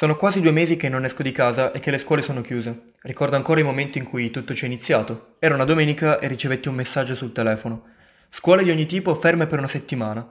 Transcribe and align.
Sono 0.00 0.16
quasi 0.16 0.40
due 0.40 0.50
mesi 0.50 0.76
che 0.76 0.88
non 0.88 1.04
esco 1.04 1.22
di 1.22 1.30
casa 1.30 1.72
e 1.72 1.78
che 1.78 1.90
le 1.90 1.98
scuole 1.98 2.22
sono 2.22 2.40
chiuse. 2.40 2.84
Ricordo 3.02 3.36
ancora 3.36 3.60
il 3.60 3.66
momento 3.66 3.98
in 3.98 4.04
cui 4.04 4.30
tutto 4.30 4.54
ci 4.54 4.64
è 4.64 4.66
iniziato. 4.66 5.36
Era 5.38 5.54
una 5.54 5.66
domenica 5.66 6.18
e 6.18 6.26
ricevetti 6.26 6.68
un 6.68 6.74
messaggio 6.74 7.14
sul 7.14 7.32
telefono. 7.32 7.84
Scuole 8.30 8.64
di 8.64 8.70
ogni 8.70 8.86
tipo 8.86 9.14
ferme 9.14 9.46
per 9.46 9.58
una 9.58 9.68
settimana. 9.68 10.26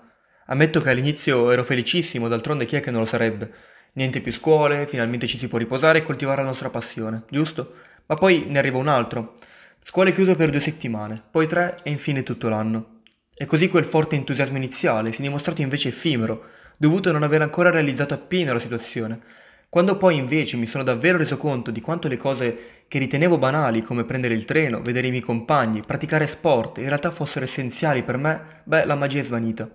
Ammetto 0.47 0.81
che 0.81 0.89
all'inizio 0.89 1.51
ero 1.51 1.63
felicissimo, 1.63 2.27
d'altronde 2.27 2.65
chi 2.65 2.77
è 2.77 2.79
che 2.79 2.89
non 2.89 3.01
lo 3.01 3.05
sarebbe? 3.05 3.51
Niente 3.93 4.21
più 4.21 4.33
scuole, 4.33 4.87
finalmente 4.87 5.27
ci 5.27 5.37
si 5.37 5.47
può 5.47 5.59
riposare 5.59 5.99
e 5.99 6.03
coltivare 6.03 6.41
la 6.41 6.47
nostra 6.47 6.71
passione, 6.71 7.25
giusto? 7.29 7.73
Ma 8.07 8.15
poi 8.15 8.45
ne 8.47 8.57
arriva 8.57 8.79
un 8.79 8.87
altro. 8.87 9.35
Scuole 9.83 10.13
chiuse 10.13 10.35
per 10.35 10.49
due 10.49 10.61
settimane, 10.61 11.21
poi 11.29 11.45
tre 11.45 11.77
e 11.83 11.91
infine 11.91 12.23
tutto 12.23 12.49
l'anno. 12.49 13.01
E 13.35 13.45
così 13.45 13.69
quel 13.69 13.85
forte 13.85 14.15
entusiasmo 14.15 14.57
iniziale 14.57 15.11
si 15.11 15.19
è 15.19 15.21
dimostrato 15.21 15.61
invece 15.61 15.89
effimero, 15.89 16.43
dovuto 16.75 17.09
a 17.09 17.11
non 17.11 17.21
aver 17.21 17.43
ancora 17.43 17.69
realizzato 17.69 18.15
appieno 18.15 18.51
la 18.51 18.57
situazione 18.57 19.21
quando 19.69 19.97
poi 19.97 20.15
invece 20.15 20.57
mi 20.57 20.65
sono 20.65 20.83
davvero 20.83 21.19
reso 21.19 21.37
conto 21.37 21.69
di 21.69 21.79
quanto 21.79 22.07
le 22.07 22.17
cose 22.17 22.83
che 22.87 22.97
ritenevo 22.97 23.37
banali, 23.37 23.83
come 23.83 24.03
prendere 24.03 24.33
il 24.33 24.43
treno, 24.43 24.81
vedere 24.81 25.05
i 25.05 25.11
miei 25.11 25.21
compagni, 25.21 25.83
praticare 25.85 26.25
sport, 26.25 26.79
in 26.79 26.87
realtà 26.87 27.11
fossero 27.11 27.45
essenziali 27.45 28.01
per 28.01 28.17
me, 28.17 28.45
beh, 28.63 28.85
la 28.85 28.95
magia 28.95 29.19
è 29.19 29.23
svanita. 29.23 29.69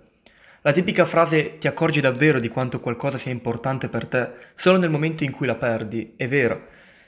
La 0.62 0.72
tipica 0.72 1.04
frase 1.04 1.58
ti 1.58 1.68
accorgi 1.68 2.00
davvero 2.00 2.40
di 2.40 2.48
quanto 2.48 2.80
qualcosa 2.80 3.18
sia 3.18 3.30
importante 3.30 3.88
per 3.88 4.06
te 4.06 4.32
solo 4.56 4.78
nel 4.78 4.90
momento 4.90 5.22
in 5.22 5.30
cui 5.30 5.46
la 5.46 5.54
perdi, 5.54 6.14
è 6.16 6.26
vera. 6.26 6.60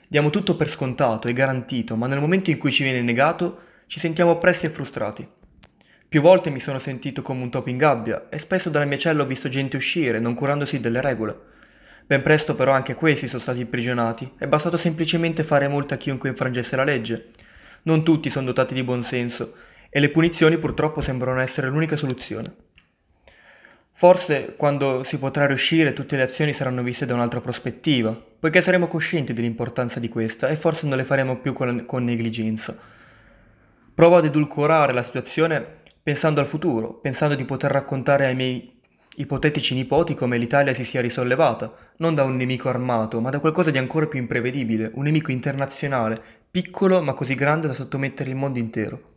Diamo 0.09 0.31
tutto 0.31 0.55
per 0.55 0.69
scontato 0.69 1.27
e 1.27 1.33
garantito, 1.33 1.97
ma 1.97 2.07
nel 2.07 2.21
momento 2.21 2.51
in 2.51 2.59
cui 2.59 2.71
ci 2.71 2.85
viene 2.85 3.01
negato 3.01 3.63
ci 3.87 3.99
sentiamo 3.99 4.31
oppressi 4.31 4.67
e 4.67 4.71
frustrati. 4.71 5.27
Più 6.09 6.21
volte 6.21 6.51
mi 6.51 6.61
sono 6.61 6.79
sentito 6.79 7.21
come 7.23 7.43
un 7.43 7.51
topo 7.51 7.69
in 7.69 7.79
gabbia 7.79 8.29
e 8.29 8.39
spesso 8.39 8.71
dalla 8.71 8.85
mia 8.85 8.97
cella 8.97 9.25
ho 9.25 9.27
visto 9.27 9.49
gente 9.49 9.77
uscire 9.77 10.21
non 10.21 10.35
curandosi 10.35 10.79
delle 10.79 11.01
regole. 11.01 11.55
Ben 12.07 12.23
presto 12.23 12.55
però 12.55 12.71
anche 12.71 12.95
questi 12.95 13.27
sono 13.27 13.43
stati 13.43 13.61
imprigionati, 13.61 14.35
è 14.39 14.47
bastato 14.47 14.77
semplicemente 14.77 15.43
fare 15.43 15.67
multa 15.67 15.97
a 15.97 15.99
chiunque 15.99 16.29
infrangesse 16.29 16.77
la 16.77 16.85
legge. 16.85 17.31
Non 17.83 18.05
tutti 18.05 18.31
sono 18.31 18.47
dotati 18.47 18.75
di 18.75 18.85
buon 18.85 19.03
senso 19.03 19.55
e 19.91 19.99
le 19.99 20.11
punizioni 20.11 20.57
purtroppo 20.59 21.01
sembrano 21.01 21.41
essere 21.41 21.69
l'unica 21.69 21.97
soluzione. 21.97 22.55
Forse 23.91 24.55
quando 24.57 25.03
si 25.03 25.19
potrà 25.19 25.47
riuscire 25.47 25.95
tutte 25.95 26.17
le 26.17 26.23
azioni 26.23 26.53
saranno 26.53 26.85
viste 26.85 27.07
da 27.07 27.15
un'altra 27.15 27.41
prospettiva, 27.41 28.13
poiché 28.39 28.63
saremo 28.63 28.87
coscienti 28.87 29.33
dell'importanza 29.33 29.99
di 29.99 30.09
questa 30.09 30.47
e 30.47 30.55
forse 30.55 30.87
non 30.87 30.99
le 30.99 31.05
faremo 31.05 31.39
più 31.41 31.53
con, 31.55 31.85
con 31.87 32.05
negligenza. 32.05 32.77
Provo 33.95 34.19
ad 34.19 34.27
edulcorare 34.27 34.93
la 34.93 35.03
situazione 35.03 35.83
pensando 36.03 36.39
al 36.39 36.47
futuro, 36.47 36.93
pensando 37.01 37.35
di 37.35 37.45
poter 37.45 37.73
raccontare 37.73 38.27
ai 38.27 38.35
miei 38.37 38.76
ipotetici 39.17 39.75
nipoti 39.75 40.15
come 40.15 40.39
l'Italia 40.39 40.75
si 40.75 40.85
sia 40.85 41.01
risollevata, 41.01 41.73
non 41.99 42.15
da 42.15 42.25
un 42.25 42.37
nemico 42.37 42.69
armato, 42.69 43.21
ma 43.21 43.31
da 43.31 43.41
qualcosa 43.41 43.71
di 43.71 43.79
ancora 43.79 44.07
più 44.07 44.19
imprevedibile, 44.19 44.91
un 44.95 45.05
nemico 45.05 45.31
internazionale, 45.31 46.23
piccolo 46.51 47.03
ma 47.03 47.15
così 47.15 47.35
grande 47.35 47.67
da 47.67 47.75
sottomettere 47.75 48.31
il 48.31 48.37
mondo 48.37 48.59
intero. 48.59 49.16